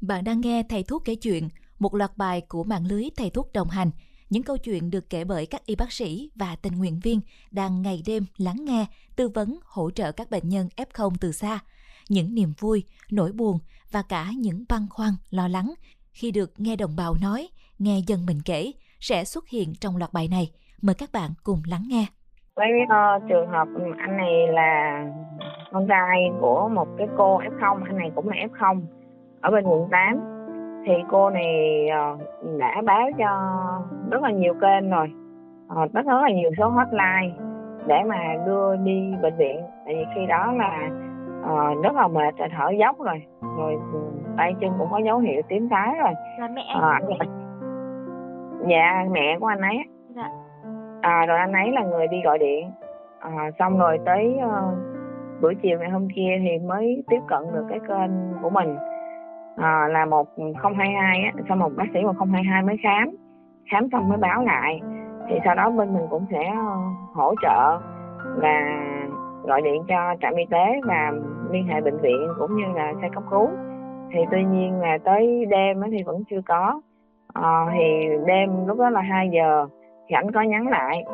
[0.00, 3.52] Bạn đang nghe Thầy Thuốc kể chuyện, một loạt bài của mạng lưới Thầy Thuốc
[3.52, 3.90] đồng hành.
[4.30, 7.82] Những câu chuyện được kể bởi các y bác sĩ và tình nguyện viên đang
[7.82, 8.86] ngày đêm lắng nghe,
[9.16, 11.58] tư vấn, hỗ trợ các bệnh nhân F0 từ xa.
[12.08, 13.58] Những niềm vui, nỗi buồn
[13.92, 15.74] và cả những băn khoăn, lo lắng
[16.12, 17.48] khi được nghe đồng bào nói,
[17.78, 20.50] nghe dân mình kể sẽ xuất hiện trong loạt bài này.
[20.82, 22.06] Mời các bạn cùng lắng nghe.
[22.56, 25.04] Với uh, trường hợp anh này là
[25.72, 28.99] con trai của một cái cô F0, anh này cũng là F0
[29.40, 30.20] ở bên quận 8
[30.86, 32.20] thì cô này uh,
[32.58, 33.58] đã báo cho
[34.10, 35.12] rất là nhiều kênh rồi.
[35.72, 37.30] Uh, rất là nhiều số hotline
[37.86, 38.16] để mà
[38.46, 39.60] đưa đi bệnh viện.
[39.84, 40.90] Tại vì khi đó là
[41.40, 43.22] uh, rất là mệt rồi thở dốc rồi.
[43.58, 43.78] Rồi
[44.36, 46.12] tay chân cũng có dấu hiệu tím tái rồi.
[46.38, 47.28] Là mẹ anh uh,
[48.68, 49.78] dạ mẹ của anh ấy.
[50.16, 50.30] Dạ.
[51.00, 52.70] à, rồi anh ấy là người đi gọi điện.
[53.20, 54.74] À, xong rồi tới uh,
[55.42, 58.10] buổi chiều ngày hôm kia thì mới tiếp cận được cái kênh
[58.42, 58.76] của mình
[59.60, 60.28] à, là một
[60.62, 63.10] 022 á, sau một bác sĩ 1022 mới khám.
[63.70, 64.80] Khám xong mới báo lại.
[65.28, 66.76] Thì sau đó bên mình cũng sẽ ờ,
[67.14, 67.80] hỗ trợ
[68.36, 68.86] là
[69.42, 71.12] gọi điện cho trạm y tế và
[71.50, 73.48] liên hệ bệnh viện cũng như là xe cấp cứu.
[74.12, 76.80] Thì tuy nhiên là tới đêm thì vẫn chưa có.
[77.34, 79.66] À, thì đêm lúc đó là 2 giờ
[80.08, 81.04] thì ảnh có nhắn lại.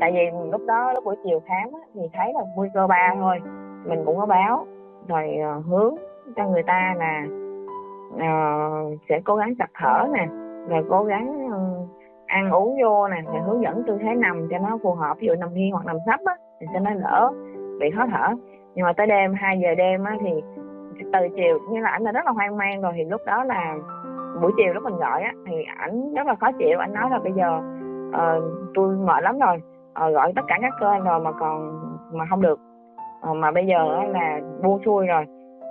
[0.00, 3.40] Tại vì lúc đó lúc buổi chiều khám thì thấy là nguy cơ ba thôi.
[3.84, 4.66] Mình cũng có báo
[5.08, 5.94] rồi hướng
[6.36, 7.24] cho người ta là
[8.14, 10.26] uh, sẽ cố gắng tập thở nè
[10.68, 11.88] rồi cố gắng uh,
[12.26, 15.26] ăn uống vô nè rồi hướng dẫn tư thế nằm cho nó phù hợp ví
[15.26, 17.30] dụ nằm nghiêng hoặc nằm sấp á thì cho nó đỡ
[17.80, 18.34] bị khó thở.
[18.74, 20.30] Nhưng mà tới đêm 2 giờ đêm á thì
[21.12, 23.74] từ chiều như là ảnh là rất là hoang mang rồi thì lúc đó là
[24.42, 27.18] buổi chiều lúc mình gọi á thì ảnh rất là khó chịu anh nói là
[27.18, 27.60] bây giờ
[28.08, 29.56] uh, tôi mệt lắm rồi
[30.06, 31.80] uh, gọi tất cả các kênh rồi mà còn
[32.12, 32.60] mà không được.
[33.30, 35.24] Uh, mà bây giờ là buông xuôi rồi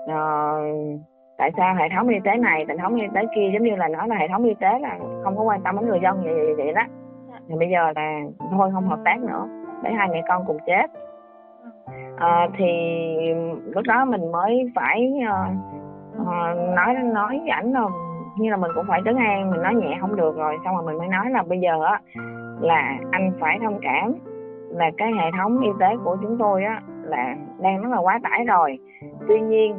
[0.05, 0.99] uh,
[1.37, 3.87] tại sao hệ thống y tế này hệ thống y tế kia giống như là
[3.87, 6.33] nói là hệ thống y tế là không có quan tâm đến người dân vậy
[6.33, 6.81] vậy, vậy đó.
[7.29, 7.39] Dạ.
[7.49, 8.19] thì bây giờ là
[8.51, 9.47] thôi không hợp tác nữa
[9.83, 10.91] để hai mẹ con cùng chết.
[12.17, 12.65] À, thì
[13.65, 15.51] lúc đó mình mới phải uh,
[16.21, 17.81] uh, nói nói với ảnh là
[18.37, 20.85] như là mình cũng phải trấn an mình nói nhẹ không được rồi xong rồi
[20.85, 21.99] mình mới nói là bây giờ á
[22.61, 24.13] là anh phải thông cảm
[24.69, 28.19] là cái hệ thống y tế của chúng tôi á là đang rất là quá
[28.23, 28.79] tải rồi.
[29.27, 29.75] Tuy nhiên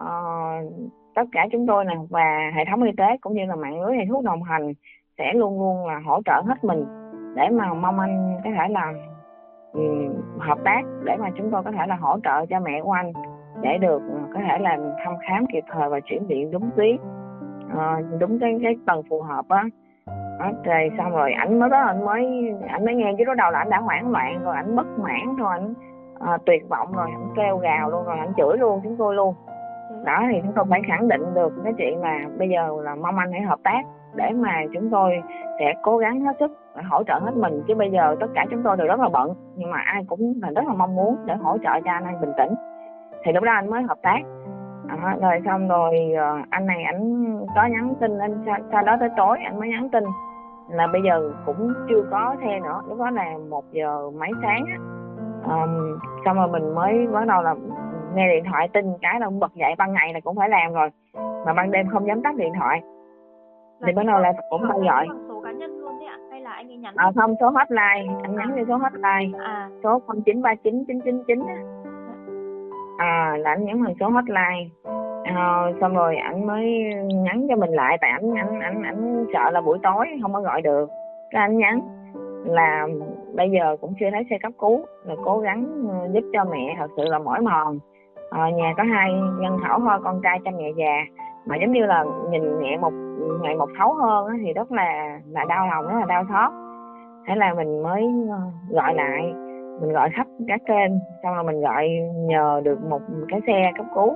[0.00, 3.82] uh, tất cả chúng tôi nè và hệ thống y tế cũng như là mạng
[3.82, 4.72] lưới thầy thuốc đồng hành
[5.18, 6.84] sẽ luôn luôn là hỗ trợ hết mình
[7.34, 8.92] để mà mong anh có thể là
[9.72, 12.92] um, hợp tác để mà chúng tôi có thể là hỗ trợ cho mẹ của
[12.92, 13.12] anh
[13.62, 16.94] để được ờ, có thể là thăm khám kịp thời và chuyển viện đúng tuyến
[16.94, 19.64] uh, ờ, đúng cái cái tầng phù hợp á.
[20.64, 23.58] Rồi xong rồi ảnh mới đó anh mới ảnh mới nghe chứ đó đầu là
[23.58, 25.74] anh đã hoảng loạn rồi ảnh bất mãn rồi ảnh
[26.34, 29.34] uh, tuyệt vọng rồi ảnh kêu gào luôn rồi ảnh chửi luôn chúng tôi luôn
[30.04, 33.16] đó thì chúng tôi phải khẳng định được cái chuyện là bây giờ là mong
[33.16, 33.82] anh hãy hợp tác
[34.14, 35.22] để mà chúng tôi
[35.58, 36.52] sẽ cố gắng hết sức
[36.90, 37.62] hỗ trợ hết mình.
[37.68, 40.34] Chứ bây giờ tất cả chúng tôi đều rất là bận nhưng mà ai cũng
[40.42, 42.54] là rất là mong muốn để hỗ trợ cho anh anh bình tĩnh.
[43.24, 44.18] Thì lúc đó anh mới hợp tác.
[44.88, 47.24] À, rồi xong rồi ờ, anh này anh
[47.54, 50.04] có nhắn tin anh sau, sau đó tới tối anh mới nhắn tin
[50.70, 52.82] là bây giờ cũng chưa có xe nữa.
[52.88, 54.76] Lúc đó là một giờ mấy sáng á.
[55.44, 57.54] Um, xong rồi mình mới bắt đầu là
[58.14, 60.72] nghe điện thoại tin cái là cũng bật dậy ban ngày là cũng phải làm
[60.72, 60.88] rồi
[61.46, 62.80] mà ban đêm không dám tắt điện thoại.
[63.86, 66.50] Thì bắt đầu là cũng phải gọi số cá nhân luôn đấy ạ hay là
[66.50, 69.38] anh ấy nhắn à, không số hotline anh nhắn cho số hotline.
[69.38, 69.68] À.
[69.84, 71.42] số không chín ba chín chín chín chín
[72.98, 74.68] à là anh nhắn bằng số hotline.
[75.24, 76.64] À, xong rồi anh mới
[77.24, 80.40] nhắn cho mình lại tại anh anh anh anh sợ là buổi tối không có
[80.40, 80.90] gọi được.
[81.30, 81.80] Cái anh nhắn
[82.44, 82.86] là
[83.34, 86.76] bây giờ cũng chưa thấy xe cấp cứu là cố gắng ờ, giúp cho mẹ
[86.78, 87.78] thật sự là mỏi mòn
[88.30, 91.22] à, nhà có hai nhân khẩu thôi con trai cha mẹ già.
[91.46, 92.92] Mà giống như là nhìn mẹ một
[93.42, 96.52] ngày một thấu hơn á, thì rất là là đau lòng rất là đau xót.
[97.26, 99.34] Thế là mình mới ờ, gọi lại
[99.80, 100.90] mình gọi khắp các kênh
[101.22, 101.88] xong rồi mình gọi
[102.28, 104.14] nhờ được một cái xe cấp cứu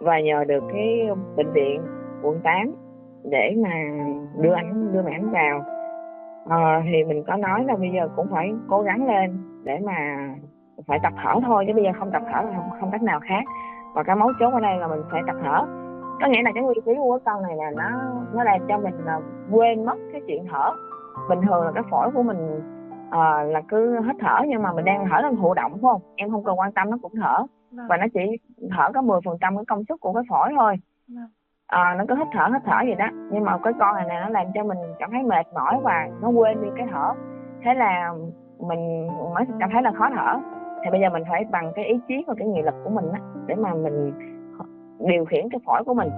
[0.00, 1.82] và nhờ được cái bệnh viện
[2.22, 2.74] quận 8
[3.30, 3.70] để mà
[4.40, 5.64] đưa ảnh đưa mẹ ảnh vào.
[6.48, 10.28] À, thì mình có nói là bây giờ cũng phải cố gắng lên để mà
[10.86, 13.20] phải tập thở thôi chứ bây giờ không tập thở là không, không cách nào
[13.20, 13.44] khác.
[13.94, 15.66] Và cái mấu chốt ở đây là mình phải tập thở.
[16.20, 17.90] Có nghĩa là cái nguyên lý của con này là nó
[18.32, 20.70] nó làm cho mình là quên mất cái chuyện thở.
[21.28, 22.60] Bình thường là cái phổi của mình
[23.10, 26.00] à, là cứ hít thở nhưng mà mình đang thở đang thụ động phải không?
[26.16, 27.46] Em không cần quan tâm nó cũng thở.
[27.76, 27.86] Vâng.
[27.88, 28.20] và nó chỉ
[28.76, 30.76] thở có 10% phần trăm cái công suất của cái phổi thôi.
[31.66, 33.06] À, nó cứ hít thở hít thở gì đó.
[33.30, 36.08] Nhưng mà cái con này, này nó làm cho mình cảm thấy mệt mỏi và
[36.20, 37.12] nó quên đi cái thở.
[37.64, 38.12] Thế là
[38.60, 40.38] mình mới cảm thấy là khó thở
[40.84, 43.12] thì bây giờ mình phải bằng cái ý chí và cái nghị lực của mình
[43.12, 44.12] á để mà mình
[44.98, 46.08] điều khiển cái phổi của mình.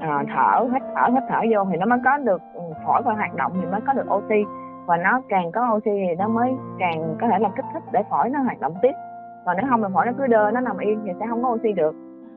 [0.00, 3.14] À, thở hít thở hít thở vô thì nó mới có được ừ, phổi và
[3.14, 4.44] hoạt động thì mới có được oxy.
[4.86, 8.02] Và nó càng có oxy thì nó mới càng có thể là kích thích để
[8.10, 8.92] phổi nó hoạt động tiếp.
[9.46, 11.50] Còn nếu không thì phổi nó cứ đơ nó nằm yên thì sẽ không có
[11.50, 11.94] oxy được.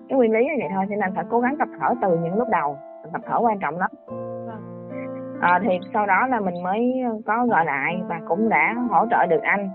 [0.10, 2.38] Cái nguyên lý là vậy thôi cho nên phải cố gắng tập thở từ những
[2.38, 2.78] lúc đầu
[3.14, 3.90] tập thở quan trọng lắm.
[5.42, 9.26] À, thì sau đó là mình mới có gọi lại và cũng đã hỗ trợ
[9.26, 9.70] được anh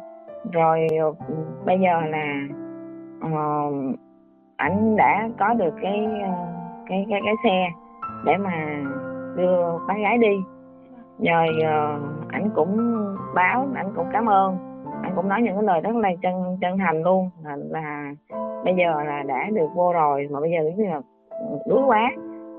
[0.52, 0.87] rồi
[1.64, 2.40] bây giờ là
[3.26, 3.75] uh,
[4.56, 6.31] ảnh đã có được cái ờ,
[6.88, 7.69] cái cái cái xe
[8.25, 8.82] để mà
[9.37, 10.37] đưa bác gái đi.
[11.19, 12.76] Rồi uh, ảnh cũng
[13.34, 14.56] báo ảnh cũng cảm ơn.
[15.02, 18.12] Anh cũng nói những cái lời rất là chân chân thành luôn là, là
[18.64, 21.00] bây giờ là đã được vô rồi mà bây giờ giống như là
[21.66, 22.10] đuối quá.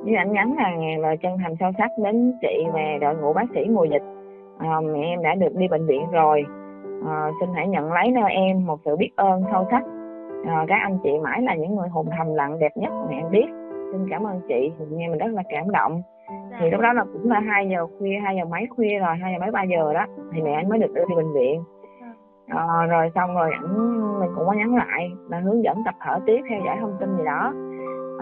[0.03, 3.45] Với anh nhắn là lời chân thành sâu sắc đến chị và đội ngũ bác
[3.53, 4.03] sĩ mùa dịch.
[4.57, 6.45] À, mẹ em đã được đi bệnh viện rồi
[7.05, 9.83] à, xin hãy nhận lấy nơi em một sự biết ơn sâu sắc
[10.47, 13.31] à, các anh chị mãi là những người hùng thầm lặng đẹp nhất mẹ em
[13.31, 13.47] biết.
[13.91, 16.01] Xin cảm ơn chị nghe mình rất là cảm động.
[16.59, 19.33] Thì lúc đó là cũng là hai giờ khuya hai giờ mấy khuya rồi hai
[19.33, 21.63] giờ mấy ba giờ đó thì mẹ anh mới được đưa đi bệnh viện.
[22.47, 26.19] À, rồi xong rồi ảnh mình cũng có nhắn lại là hướng dẫn tập thở
[26.25, 27.53] tiếp theo dõi thông tin gì đó.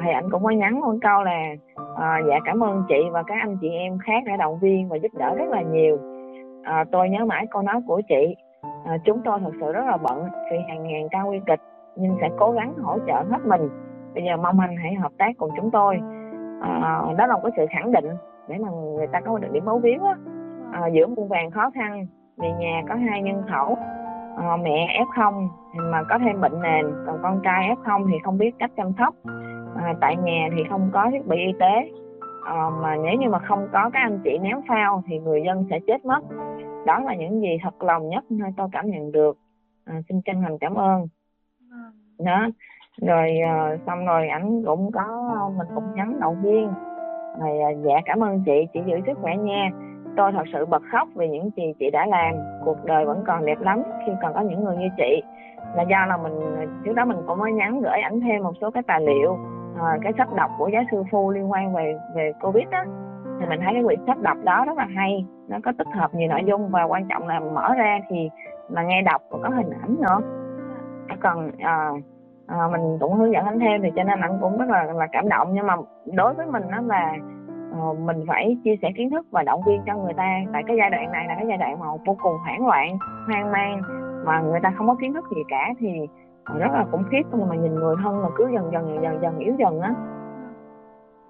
[0.03, 1.55] Thì anh cũng có nhắn một câu là
[1.95, 4.97] à, dạ cảm ơn chị và các anh chị em khác đã động viên và
[4.97, 5.97] giúp đỡ rất là nhiều.
[6.63, 8.35] À, tôi nhớ mãi câu nói của chị
[8.85, 11.61] à, chúng tôi thật sự rất là bận vì hàng ngàn ca nguy kịch
[11.95, 13.69] nhưng sẽ cố gắng hỗ trợ hết mình.
[14.13, 15.99] Bây giờ mong anh hãy hợp tác cùng chúng tôi.
[16.61, 18.05] À, đó là một cái sự khẳng định
[18.47, 20.15] để mà người ta có được điểm máu víu á.
[20.71, 22.05] À, giữa muôn vàng khó khăn
[22.37, 23.77] vì nhà có hai nhân khẩu
[24.37, 28.17] à, mẹ f không mà có thêm bệnh nền còn con trai f không thì
[28.23, 29.15] không biết cách chăm sóc.
[29.75, 31.91] À, tại nhà thì không có thiết bị y tế
[32.45, 35.65] à, mà nếu như mà không có các anh chị néo phao thì người dân
[35.69, 36.19] sẽ chết mất.
[36.85, 39.37] Đó là những gì thật lòng nhất nơi tôi cảm nhận được.
[39.85, 41.07] À, xin chân thành cảm ơn.
[42.19, 42.47] Đó.
[43.01, 46.69] Rồi à, xong rồi ảnh cũng có mình cũng nhắn động viên.
[47.39, 49.69] Rồi à, dạ cảm ơn chị chị giữ sức khỏe nha.
[50.17, 52.33] Tôi thật sự bật khóc vì những gì chị đã làm.
[52.65, 55.21] Cuộc đời vẫn còn đẹp lắm khi còn có những người như chị.
[55.75, 56.33] Là do là mình
[56.85, 59.37] trước đó mình cũng mới nhắn gửi ảnh thêm một số cái tài liệu.
[59.79, 62.83] Ờ, cái sách đọc của giáo sư phu liên quan về về covid đó
[63.39, 66.13] thì mình thấy cái quyển sách đọc đó rất là hay nó có tích hợp
[66.13, 68.29] nhiều nội dung và quan trọng là mở ra thì
[68.69, 70.21] mà nghe đọc và có hình ảnh nữa.
[71.09, 71.89] Ờ, còn à,
[72.47, 75.07] à, mình cũng hướng dẫn anh thêm thì cho nên anh cũng rất là là
[75.11, 75.47] cảm động.
[75.53, 75.75] Nhưng mà
[76.05, 77.15] đối với mình đó là
[77.81, 80.39] uh, mình phải chia sẻ kiến thức và động viên cho người ta.
[80.53, 83.51] Tại cái giai đoạn này là cái giai đoạn mà vô cùng hoảng loạn hoang
[83.51, 83.81] mang
[84.25, 85.73] mà người ta không có kiến thức gì cả.
[85.79, 86.07] Thì
[86.45, 89.03] Ờ, rất là khủng khiếp nhưng mà nhìn người thân là cứ dần dần dần
[89.03, 89.93] dần, dần yếu dần á.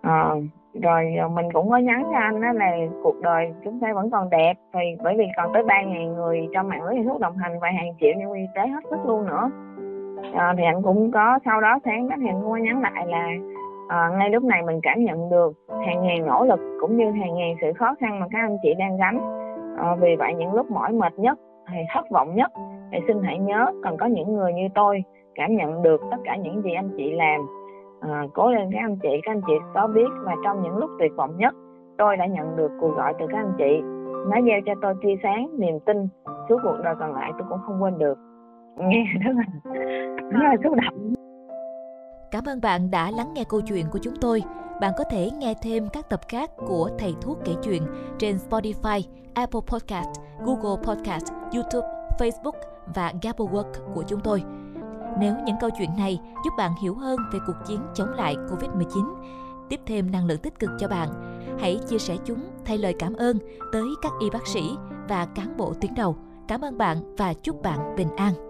[0.01, 0.35] À,
[0.83, 2.71] rồi mình cũng có nhắn cho anh đó là
[3.03, 6.47] cuộc đời chúng ta vẫn còn đẹp vì bởi vì còn tới ba ngàn người
[6.53, 9.05] trong mạng lưới thuốc đồng hành và hàng triệu nhân viên y tế hết sức
[9.05, 9.49] luôn nữa.
[10.33, 13.05] À, thì anh cũng có sau đó sáng đó thì anh cũng có nhắn lại
[13.07, 13.29] là
[13.87, 15.53] à, ngay lúc này mình cảm nhận được
[15.85, 18.73] hàng ngàn nỗ lực cũng như hàng ngàn sự khó khăn mà các anh chị
[18.79, 19.19] đang gánh.
[19.77, 21.39] À, vì vậy những lúc mỏi mệt nhất
[21.71, 22.51] thì thất vọng nhất
[22.91, 25.03] thì xin hãy nhớ cần có những người như tôi
[25.35, 27.41] cảm nhận được tất cả những gì anh chị làm.
[27.99, 30.89] À, cố lên các anh chị các anh chị có biết và trong những lúc
[30.99, 31.53] tuyệt vọng nhất
[31.97, 33.81] tôi đã nhận được cuộc gọi từ các anh chị.
[34.29, 36.07] Nó gieo cho tôi tia sáng niềm tin.
[36.49, 38.17] Suốt cuộc đời còn lại tôi cũng không quên được.
[38.77, 39.43] Nghe rất là
[40.29, 41.13] rất là xúc động.
[42.31, 44.43] Cảm ơn bạn đã lắng nghe câu chuyện của chúng tôi.
[44.81, 47.81] Bạn có thể nghe thêm các tập khác của Thầy Thuốc kể chuyện
[48.19, 49.01] trên Spotify,
[49.33, 50.09] Apple Podcast,
[50.45, 51.87] Google Podcast, YouTube,
[52.19, 54.43] Facebook và Gabberwork của chúng tôi.
[55.19, 59.15] Nếu những câu chuyện này giúp bạn hiểu hơn về cuộc chiến chống lại Covid-19,
[59.69, 61.09] tiếp thêm năng lượng tích cực cho bạn,
[61.59, 63.39] hãy chia sẻ chúng thay lời cảm ơn
[63.71, 64.77] tới các y bác sĩ
[65.09, 66.15] và cán bộ tuyến đầu.
[66.47, 68.44] Cảm ơn bạn và chúc bạn bình an.